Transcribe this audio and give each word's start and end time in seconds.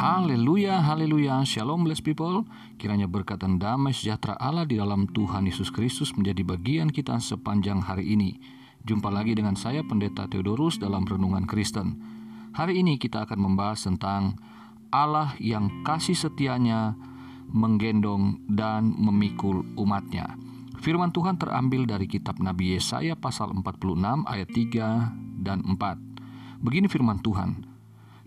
Haleluya, 0.00 0.80
haleluya, 0.80 1.44
shalom 1.44 1.84
blessed 1.84 2.00
people. 2.00 2.48
Kiranya 2.80 3.04
berkat 3.04 3.44
dan 3.44 3.60
damai 3.60 3.92
sejahtera 3.92 4.32
Allah 4.40 4.64
di 4.64 4.80
dalam 4.80 5.04
Tuhan 5.04 5.44
Yesus 5.44 5.68
Kristus 5.68 6.16
menjadi 6.16 6.40
bagian 6.40 6.88
kita 6.88 7.20
sepanjang 7.20 7.84
hari 7.84 8.16
ini. 8.16 8.40
Jumpa 8.80 9.12
lagi 9.12 9.36
dengan 9.36 9.60
saya 9.60 9.84
Pendeta 9.84 10.24
Theodorus 10.24 10.80
dalam 10.80 11.04
Renungan 11.04 11.44
Kristen. 11.44 12.00
Hari 12.56 12.80
ini 12.80 12.96
kita 12.96 13.28
akan 13.28 13.44
membahas 13.44 13.84
tentang 13.84 14.40
Allah 14.88 15.36
yang 15.36 15.84
kasih 15.84 16.16
setianya 16.16 16.96
menggendong 17.52 18.40
dan 18.48 18.96
memikul 18.96 19.68
umatnya. 19.76 20.32
Firman 20.80 21.12
Tuhan 21.12 21.36
terambil 21.36 21.84
dari 21.84 22.08
kitab 22.08 22.40
Nabi 22.40 22.72
Yesaya 22.72 23.20
pasal 23.20 23.52
46 23.52 24.00
ayat 24.24 24.48
3 24.48 25.44
dan 25.44 25.60
4. 25.60 26.64
Begini 26.64 26.88
firman 26.88 27.20
Tuhan, 27.20 27.68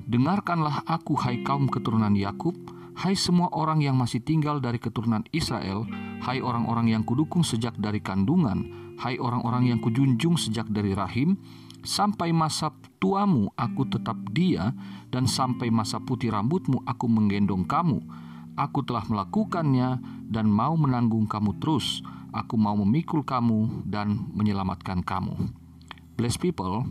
Dengarkanlah 0.04 0.84
aku 0.84 1.16
hai 1.24 1.40
kaum 1.48 1.72
keturunan 1.72 2.12
Yakub, 2.12 2.54
hai 3.00 3.16
semua 3.16 3.48
orang 3.56 3.80
yang 3.80 3.96
masih 3.96 4.20
tinggal 4.20 4.60
dari 4.60 4.76
keturunan 4.76 5.24
Israel, 5.32 5.88
hai 6.20 6.44
orang-orang 6.44 6.92
yang 6.92 7.04
kudukung 7.08 7.42
sejak 7.42 7.74
dari 7.80 8.04
kandungan, 8.04 8.68
hai 9.00 9.16
orang-orang 9.16 9.72
yang 9.72 9.80
kujunjung 9.80 10.36
sejak 10.36 10.68
dari 10.68 10.92
rahim, 10.92 11.40
sampai 11.88 12.36
masa 12.36 12.76
tuamu 13.00 13.48
aku 13.56 13.88
tetap 13.88 14.20
dia, 14.36 14.76
dan 15.08 15.24
sampai 15.24 15.72
masa 15.72 16.04
putih 16.04 16.36
rambutmu 16.36 16.84
aku 16.84 17.08
menggendong 17.08 17.64
kamu. 17.64 18.04
Aku 18.60 18.86
telah 18.86 19.08
melakukannya 19.08 20.04
dan 20.30 20.46
mau 20.46 20.78
menanggung 20.78 21.26
kamu 21.26 21.58
terus. 21.58 22.06
Aku 22.34 22.58
mau 22.58 22.78
memikul 22.78 23.26
kamu 23.26 23.86
dan 23.86 24.30
menyelamatkan 24.34 25.02
kamu. 25.06 25.50
Bless 26.18 26.38
people, 26.38 26.86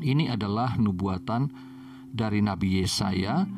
ini 0.00 0.28
adalah 0.32 0.76
nubuatan 0.80 1.71
dari 2.12 2.44
Nabi 2.44 2.84
Yesaya 2.84 3.48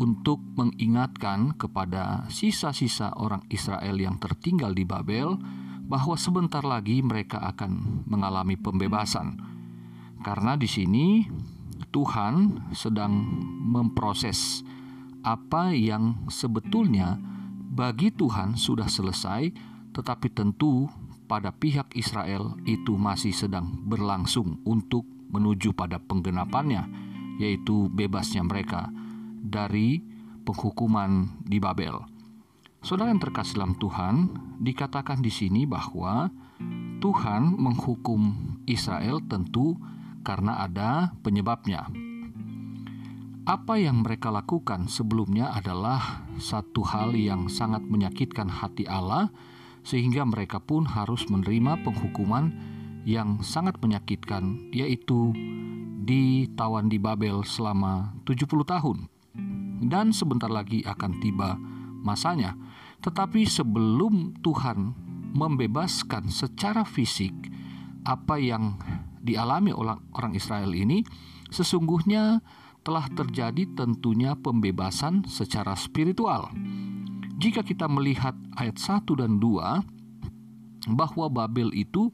untuk 0.00 0.40
mengingatkan 0.56 1.58
kepada 1.58 2.24
sisa-sisa 2.32 3.12
orang 3.18 3.44
Israel 3.52 3.98
yang 3.98 4.16
tertinggal 4.16 4.72
di 4.72 4.88
Babel 4.88 5.36
bahwa 5.84 6.14
sebentar 6.16 6.62
lagi 6.62 7.04
mereka 7.04 7.42
akan 7.52 8.04
mengalami 8.08 8.54
pembebasan. 8.54 9.36
Karena 10.22 10.54
di 10.54 10.70
sini 10.70 11.26
Tuhan 11.90 12.68
sedang 12.74 13.12
memproses 13.68 14.62
apa 15.26 15.74
yang 15.74 16.30
sebetulnya 16.30 17.18
bagi 17.74 18.14
Tuhan 18.14 18.54
sudah 18.54 18.86
selesai, 18.86 19.50
tetapi 19.94 20.30
tentu 20.30 20.86
pada 21.26 21.52
pihak 21.52 21.92
Israel 21.98 22.56
itu 22.64 22.94
masih 22.96 23.34
sedang 23.34 23.82
berlangsung 23.84 24.62
untuk 24.64 25.04
menuju 25.28 25.76
pada 25.76 26.00
penggenapannya 26.00 27.07
yaitu 27.38 27.88
bebasnya 27.88 28.42
mereka 28.44 28.90
dari 29.38 30.02
penghukuman 30.44 31.40
di 31.46 31.62
Babel. 31.62 32.02
Saudara 32.78 33.10
yang 33.10 33.22
terkasih 33.22 33.58
dalam 33.58 33.74
Tuhan, 33.78 34.14
dikatakan 34.62 35.18
di 35.18 35.30
sini 35.34 35.66
bahwa 35.66 36.30
Tuhan 36.98 37.58
menghukum 37.58 38.34
Israel 38.66 39.22
tentu 39.26 39.78
karena 40.22 40.62
ada 40.62 41.14
penyebabnya. 41.22 41.90
Apa 43.48 43.80
yang 43.80 44.04
mereka 44.04 44.28
lakukan 44.28 44.92
sebelumnya 44.92 45.56
adalah 45.56 46.28
satu 46.36 46.84
hal 46.84 47.16
yang 47.16 47.48
sangat 47.48 47.80
menyakitkan 47.80 48.46
hati 48.46 48.84
Allah, 48.84 49.32
sehingga 49.82 50.22
mereka 50.28 50.60
pun 50.60 50.84
harus 50.84 51.24
menerima 51.32 51.80
penghukuman 51.80 52.52
yang 53.08 53.40
sangat 53.40 53.80
menyakitkan, 53.80 54.68
yaitu 54.68 55.32
ditawan 56.08 56.88
di 56.88 56.96
Babel 56.96 57.44
selama 57.44 58.16
70 58.24 58.48
tahun. 58.64 58.98
Dan 59.84 60.10
sebentar 60.16 60.48
lagi 60.48 60.80
akan 60.82 61.12
tiba 61.20 61.60
masanya. 62.00 62.56
Tetapi 63.04 63.44
sebelum 63.44 64.40
Tuhan 64.40 64.96
membebaskan 65.36 66.32
secara 66.32 66.88
fisik 66.88 67.36
apa 68.08 68.40
yang 68.40 68.80
dialami 69.20 69.70
oleh 69.76 70.00
orang 70.16 70.32
Israel 70.32 70.72
ini, 70.72 71.04
sesungguhnya 71.52 72.40
telah 72.80 73.04
terjadi 73.12 73.68
tentunya 73.76 74.32
pembebasan 74.32 75.28
secara 75.28 75.76
spiritual. 75.76 76.48
Jika 77.36 77.60
kita 77.60 77.84
melihat 77.86 78.32
ayat 78.56 78.80
1 78.80 79.04
dan 79.12 79.36
2 79.36 80.96
bahwa 80.96 81.28
Babel 81.28 81.68
itu 81.76 82.08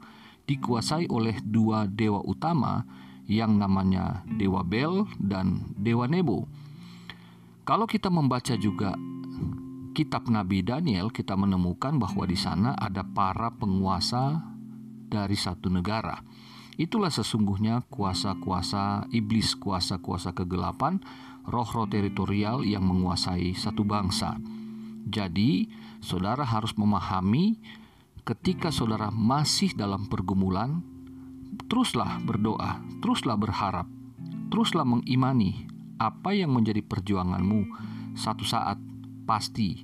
dikuasai 0.44 1.08
oleh 1.08 1.40
dua 1.40 1.88
dewa 1.88 2.20
utama 2.20 2.84
yang 3.24 3.56
namanya 3.56 4.24
Dewa 4.28 4.60
Bel 4.64 5.08
dan 5.16 5.72
Dewa 5.76 6.04
Nebo. 6.04 6.44
Kalau 7.64 7.88
kita 7.88 8.12
membaca 8.12 8.52
juga 8.60 8.92
kitab 9.96 10.28
Nabi 10.28 10.60
Daniel, 10.60 11.08
kita 11.08 11.32
menemukan 11.38 11.96
bahwa 11.96 12.28
di 12.28 12.36
sana 12.36 12.76
ada 12.76 13.00
para 13.06 13.48
penguasa 13.54 14.42
dari 15.08 15.38
satu 15.38 15.70
negara. 15.72 16.20
Itulah 16.74 17.08
sesungguhnya 17.08 17.86
kuasa-kuasa 17.86 19.06
iblis, 19.14 19.54
kuasa-kuasa 19.54 20.34
kegelapan, 20.34 20.98
roh-roh 21.46 21.86
teritorial 21.86 22.66
yang 22.66 22.82
menguasai 22.82 23.54
satu 23.54 23.86
bangsa. 23.86 24.36
Jadi, 25.06 25.70
saudara 26.02 26.42
harus 26.42 26.74
memahami 26.74 27.62
ketika 28.26 28.74
saudara 28.74 29.14
masih 29.14 29.76
dalam 29.78 30.10
pergumulan, 30.10 30.82
teruslah 31.66 32.20
berdoa, 32.22 32.80
teruslah 33.00 33.36
berharap, 33.38 33.88
teruslah 34.52 34.84
mengimani 34.84 35.66
apa 35.98 36.34
yang 36.36 36.52
menjadi 36.52 36.84
perjuanganmu. 36.84 37.66
Satu 38.14 38.46
saat 38.46 38.78
pasti 39.26 39.82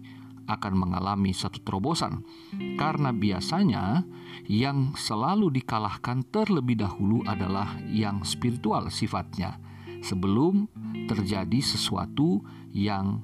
akan 0.51 0.75
mengalami 0.75 1.31
satu 1.31 1.63
terobosan 1.63 2.27
karena 2.75 3.15
biasanya 3.15 4.03
yang 4.51 4.95
selalu 4.99 5.63
dikalahkan 5.63 6.27
terlebih 6.31 6.83
dahulu 6.83 7.23
adalah 7.27 7.79
yang 7.87 8.27
spiritual 8.27 8.91
sifatnya. 8.91 9.59
Sebelum 10.01 10.65
terjadi 11.07 11.61
sesuatu 11.61 12.41
yang 12.73 13.21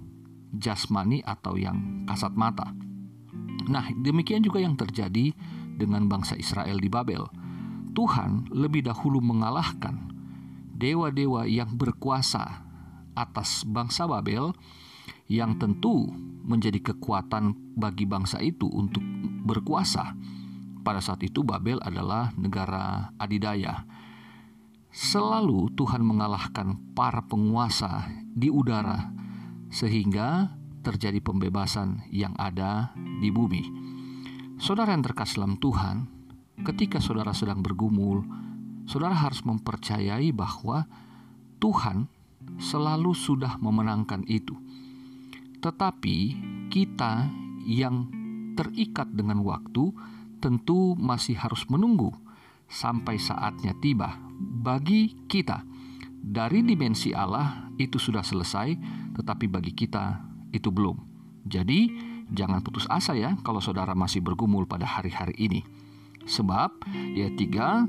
jasmani 0.52 1.24
atau 1.24 1.56
yang 1.56 2.04
kasat 2.04 2.36
mata. 2.36 2.76
Nah, 3.66 3.88
demikian 3.96 4.44
juga 4.44 4.60
yang 4.60 4.76
terjadi 4.76 5.32
dengan 5.76 6.06
bangsa 6.06 6.36
Israel 6.36 6.76
di 6.78 6.92
Babel 6.92 7.45
Tuhan 7.96 8.52
lebih 8.52 8.84
dahulu 8.84 9.24
mengalahkan 9.24 10.12
dewa-dewa 10.76 11.48
yang 11.48 11.72
berkuasa 11.72 12.60
atas 13.16 13.64
bangsa 13.64 14.04
Babel 14.04 14.52
yang 15.32 15.56
tentu 15.56 16.12
menjadi 16.44 16.92
kekuatan 16.92 17.56
bagi 17.72 18.04
bangsa 18.04 18.44
itu 18.44 18.68
untuk 18.68 19.00
berkuasa. 19.48 20.12
Pada 20.84 21.00
saat 21.00 21.24
itu 21.24 21.40
Babel 21.40 21.80
adalah 21.80 22.30
negara 22.36 23.10
adidaya. 23.16 23.88
Selalu 24.92 25.72
Tuhan 25.74 26.04
mengalahkan 26.04 26.78
para 26.94 27.24
penguasa 27.24 28.06
di 28.36 28.52
udara 28.52 29.10
sehingga 29.72 30.54
terjadi 30.86 31.18
pembebasan 31.18 32.06
yang 32.14 32.36
ada 32.38 32.94
di 32.94 33.32
bumi. 33.34 33.66
Saudara 34.62 34.94
yang 34.94 35.02
terkasih 35.02 35.42
dalam 35.42 35.58
Tuhan, 35.58 36.15
ketika 36.64 37.02
saudara 37.02 37.36
sedang 37.36 37.60
bergumul, 37.60 38.24
saudara 38.88 39.12
harus 39.12 39.42
mempercayai 39.44 40.32
bahwa 40.32 40.86
Tuhan 41.60 42.08
selalu 42.56 43.12
sudah 43.12 43.58
memenangkan 43.58 44.22
itu. 44.30 44.54
Tetapi 45.60 46.16
kita 46.70 47.26
yang 47.66 48.08
terikat 48.54 49.10
dengan 49.12 49.42
waktu 49.42 49.90
tentu 50.38 50.94
masih 50.96 51.36
harus 51.36 51.66
menunggu 51.66 52.14
sampai 52.70 53.18
saatnya 53.18 53.74
tiba 53.82 54.16
bagi 54.38 55.26
kita. 55.26 55.66
Dari 56.26 56.62
dimensi 56.66 57.14
Allah 57.14 57.70
itu 57.78 58.02
sudah 58.02 58.22
selesai, 58.26 58.74
tetapi 59.14 59.46
bagi 59.46 59.70
kita 59.70 60.26
itu 60.50 60.74
belum. 60.74 60.98
Jadi, 61.46 61.86
jangan 62.34 62.58
putus 62.66 62.90
asa 62.90 63.14
ya 63.14 63.38
kalau 63.46 63.62
saudara 63.62 63.94
masih 63.94 64.26
bergumul 64.26 64.66
pada 64.66 64.90
hari-hari 64.90 65.38
ini. 65.38 65.62
Sebab, 66.26 66.82
ya 67.14 67.30
tiga, 67.38 67.86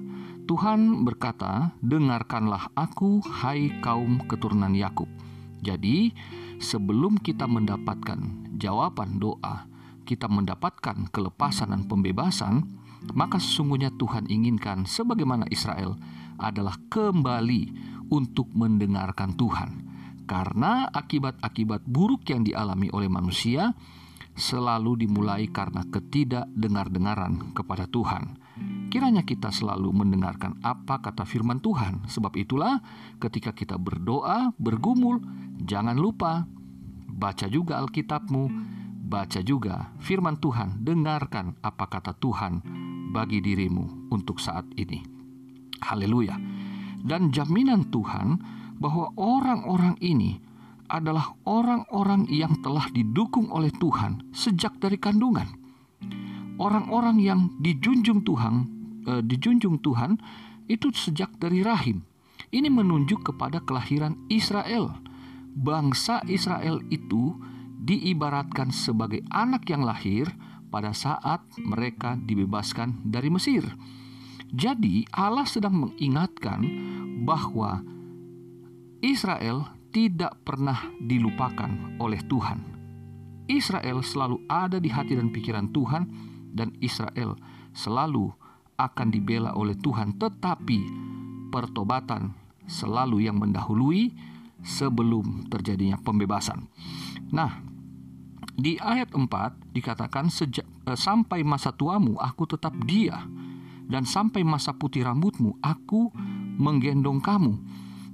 Tuhan 0.48 1.04
berkata, 1.04 1.76
"Dengarkanlah 1.84 2.72
aku, 2.78 3.20
hai 3.44 3.74
kaum 3.84 4.24
keturunan 4.30 4.72
Yakub." 4.72 5.10
Jadi, 5.60 6.14
sebelum 6.62 7.20
kita 7.20 7.50
mendapatkan 7.50 8.48
jawaban 8.56 9.20
doa, 9.20 9.68
kita 10.08 10.32
mendapatkan 10.32 11.12
kelepasan 11.12 11.76
dan 11.76 11.84
pembebasan, 11.90 12.64
maka 13.12 13.42
sesungguhnya 13.42 13.92
Tuhan 14.00 14.32
inginkan 14.32 14.88
sebagaimana 14.88 15.50
Israel 15.52 16.00
adalah 16.40 16.80
kembali 16.88 17.64
untuk 18.08 18.48
mendengarkan 18.56 19.36
Tuhan. 19.36 19.84
Karena 20.28 20.88
akibat-akibat 20.92 21.88
buruk 21.88 22.28
yang 22.28 22.44
dialami 22.44 22.92
oleh 22.92 23.08
manusia, 23.08 23.72
selalu 24.38 25.04
dimulai 25.04 25.50
karena 25.50 25.82
ketidakdengar-dengaran 25.90 27.58
kepada 27.58 27.90
Tuhan. 27.90 28.38
Kiranya 28.88 29.26
kita 29.26 29.52
selalu 29.52 29.92
mendengarkan 29.92 30.62
apa 30.64 31.02
kata 31.02 31.28
firman 31.28 31.60
Tuhan. 31.60 32.08
Sebab 32.08 32.38
itulah 32.40 32.80
ketika 33.20 33.52
kita 33.52 33.76
berdoa, 33.76 34.56
bergumul, 34.56 35.20
jangan 35.60 35.98
lupa 35.98 36.48
baca 37.10 37.50
juga 37.50 37.82
Alkitabmu, 37.84 38.46
baca 39.10 39.42
juga 39.42 39.92
firman 40.00 40.38
Tuhan, 40.40 40.86
dengarkan 40.86 41.58
apa 41.60 41.86
kata 41.90 42.16
Tuhan 42.16 42.62
bagi 43.12 43.42
dirimu 43.42 44.14
untuk 44.14 44.38
saat 44.38 44.70
ini. 44.78 45.02
Haleluya. 45.84 46.38
Dan 47.02 47.34
jaminan 47.34 47.90
Tuhan 47.90 48.38
bahwa 48.78 49.14
orang-orang 49.18 49.98
ini 50.02 50.38
adalah 50.88 51.36
orang-orang 51.44 52.28
yang 52.32 52.60
telah 52.64 52.88
didukung 52.92 53.52
oleh 53.52 53.72
Tuhan 53.76 54.32
sejak 54.32 54.80
dari 54.80 54.96
kandungan. 55.00 55.48
Orang-orang 56.58 57.22
yang 57.22 57.54
dijunjung 57.62 58.26
Tuhan, 58.26 58.56
eh, 59.06 59.22
dijunjung 59.22 59.80
Tuhan 59.84 60.18
itu 60.68 60.90
sejak 60.92 61.36
dari 61.38 61.62
rahim. 61.62 62.04
Ini 62.50 62.72
menunjuk 62.72 63.28
kepada 63.28 63.60
kelahiran 63.62 64.16
Israel. 64.32 64.96
Bangsa 65.58 66.24
Israel 66.30 66.80
itu 66.88 67.36
diibaratkan 67.78 68.72
sebagai 68.72 69.22
anak 69.30 69.68
yang 69.70 69.86
lahir 69.86 70.32
pada 70.68 70.92
saat 70.92 71.44
mereka 71.60 72.20
dibebaskan 72.20 73.04
dari 73.08 73.32
Mesir. 73.32 73.64
Jadi, 74.48 75.04
Allah 75.12 75.44
sedang 75.44 75.88
mengingatkan 75.88 76.64
bahwa 77.28 77.84
Israel 79.04 79.77
tidak 79.92 80.40
pernah 80.44 80.92
dilupakan 81.02 82.00
oleh 82.02 82.22
Tuhan. 82.26 82.78
Israel 83.48 84.04
selalu 84.04 84.44
ada 84.52 84.78
di 84.78 84.92
hati 84.92 85.16
dan 85.16 85.32
pikiran 85.32 85.72
Tuhan, 85.72 86.04
dan 86.52 86.76
Israel 86.84 87.40
selalu 87.72 88.34
akan 88.78 89.08
dibela 89.10 89.56
oleh 89.56 89.74
Tuhan, 89.80 90.20
tetapi 90.20 90.80
pertobatan 91.50 92.36
selalu 92.68 93.24
yang 93.26 93.40
mendahului 93.40 94.12
sebelum 94.62 95.48
terjadinya 95.48 95.96
pembebasan. 96.02 96.68
Nah, 97.32 97.64
di 98.58 98.76
ayat 98.82 99.14
4 99.14 99.30
dikatakan 99.72 100.28
sejak 100.34 100.66
eh, 100.90 100.98
sampai 100.98 101.46
masa 101.46 101.72
tuamu 101.72 102.18
aku 102.18 102.50
tetap 102.50 102.74
dia 102.84 103.22
dan 103.88 104.04
sampai 104.04 104.44
masa 104.44 104.76
putih 104.76 105.08
rambutmu 105.08 105.62
aku 105.64 106.12
menggendong 106.60 107.24
kamu. 107.24 107.56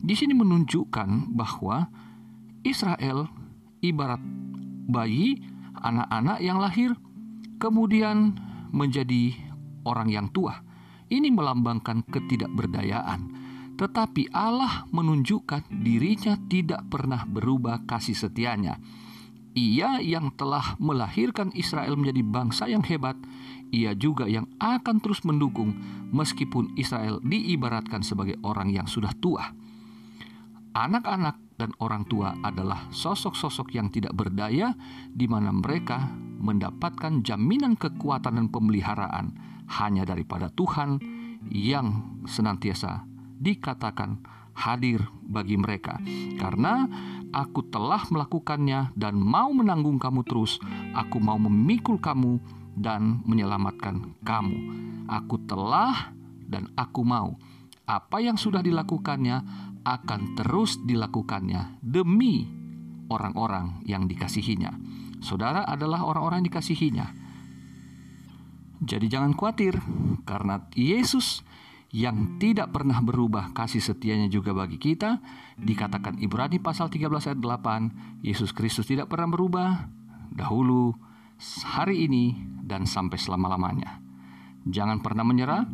Di 0.04 0.20
sini 0.20 0.36
menunjukkan 0.36 1.32
bahwa 1.32 1.88
Israel 2.68 3.32
ibarat 3.80 4.20
bayi, 4.92 5.40
anak-anak 5.80 6.44
yang 6.44 6.60
lahir 6.60 6.92
kemudian 7.56 8.36
menjadi 8.76 9.32
orang 9.88 10.12
yang 10.12 10.28
tua. 10.36 10.60
Ini 11.08 11.32
melambangkan 11.32 12.04
ketidakberdayaan. 12.04 13.32
Tetapi 13.80 14.36
Allah 14.36 14.84
menunjukkan 14.92 15.72
dirinya 15.72 16.36
tidak 16.52 16.84
pernah 16.92 17.24
berubah 17.24 17.88
kasih 17.88 18.14
setianya. 18.14 18.84
Ia 19.56 20.04
yang 20.04 20.34
telah 20.36 20.76
melahirkan 20.84 21.54
Israel 21.56 21.96
menjadi 21.96 22.26
bangsa 22.26 22.66
yang 22.68 22.82
hebat, 22.84 23.16
ia 23.72 23.94
juga 23.94 24.26
yang 24.26 24.50
akan 24.58 24.98
terus 24.98 25.22
mendukung 25.24 25.78
meskipun 26.10 26.74
Israel 26.76 27.22
diibaratkan 27.22 28.02
sebagai 28.02 28.36
orang 28.42 28.74
yang 28.74 28.90
sudah 28.90 29.14
tua. 29.22 29.63
Anak-anak 30.74 31.54
dan 31.62 31.70
orang 31.78 32.02
tua 32.10 32.34
adalah 32.42 32.90
sosok-sosok 32.90 33.78
yang 33.78 33.94
tidak 33.94 34.18
berdaya 34.18 34.74
di 35.14 35.30
mana 35.30 35.54
mereka 35.54 36.02
mendapatkan 36.42 37.22
jaminan 37.22 37.78
kekuatan 37.78 38.42
dan 38.42 38.48
pemeliharaan 38.50 39.38
hanya 39.70 40.02
daripada 40.02 40.50
Tuhan 40.50 40.98
yang 41.54 42.18
senantiasa 42.26 43.06
dikatakan 43.38 44.18
hadir 44.58 45.06
bagi 45.22 45.62
mereka. 45.62 46.02
Karena 46.42 46.90
aku 47.30 47.70
telah 47.70 48.02
melakukannya 48.10 48.98
dan 48.98 49.18
mau 49.22 49.54
menanggung 49.54 50.02
kamu 50.02 50.26
terus, 50.26 50.58
aku 50.98 51.22
mau 51.22 51.38
memikul 51.38 52.02
kamu 52.02 52.42
dan 52.74 53.22
menyelamatkan 53.30 54.18
kamu. 54.26 54.58
Aku 55.06 55.38
telah 55.46 56.14
dan 56.50 56.74
aku 56.74 57.06
mau. 57.06 57.38
Apa 57.84 58.24
yang 58.24 58.40
sudah 58.40 58.64
dilakukannya 58.64 59.44
akan 59.84 60.40
terus 60.40 60.80
dilakukannya 60.84 61.84
demi 61.84 62.48
orang-orang 63.12 63.84
yang 63.84 64.08
dikasihinya. 64.08 64.72
Saudara 65.20 65.64
adalah 65.68 66.04
orang-orang 66.04 66.44
yang 66.44 66.50
dikasihinya. 66.52 67.08
Jadi 68.84 69.06
jangan 69.08 69.32
khawatir 69.36 69.80
karena 70.28 70.68
Yesus 70.76 71.44
yang 71.94 72.42
tidak 72.42 72.74
pernah 72.74 72.98
berubah 73.06 73.54
kasih 73.54 73.80
setianya 73.80 74.26
juga 74.26 74.50
bagi 74.50 74.82
kita 74.82 75.22
dikatakan 75.62 76.18
Ibrani 76.18 76.58
pasal 76.58 76.90
13 76.90 77.06
ayat 77.06 77.40
8 77.40 78.26
Yesus 78.26 78.50
Kristus 78.50 78.90
tidak 78.90 79.14
pernah 79.14 79.30
berubah 79.30 79.94
dahulu 80.34 80.98
hari 81.70 82.10
ini 82.10 82.34
dan 82.66 82.90
sampai 82.90 83.22
selama-lamanya 83.22 84.02
jangan 84.66 85.06
pernah 85.06 85.22
menyerah 85.22 85.70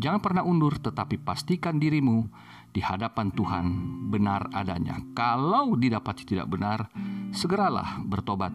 jangan 0.00 0.24
pernah 0.24 0.48
undur 0.48 0.80
tetapi 0.80 1.20
pastikan 1.20 1.76
dirimu 1.76 2.24
di 2.70 2.80
hadapan 2.80 3.34
Tuhan 3.34 3.66
benar 4.10 4.50
adanya 4.54 4.98
kalau 5.14 5.74
didapati 5.74 6.22
tidak 6.22 6.46
benar 6.50 6.90
segeralah 7.34 7.98
bertobat 8.06 8.54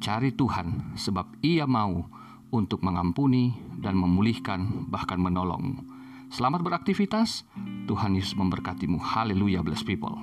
cari 0.00 0.32
Tuhan 0.36 0.96
sebab 0.96 1.40
ia 1.40 1.64
mau 1.64 2.04
untuk 2.52 2.84
mengampuni 2.84 3.56
dan 3.80 3.96
memulihkan 3.96 4.88
bahkan 4.92 5.18
menolongmu 5.18 5.96
Selamat 6.26 6.58
beraktivitas. 6.66 7.46
Tuhan 7.86 8.18
Yesus 8.18 8.34
memberkatimu. 8.34 8.98
Haleluya, 8.98 9.62
bless 9.62 9.86
people. 9.86 10.18